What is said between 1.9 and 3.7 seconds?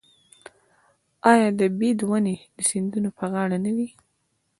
ونې د سیندونو په غاړه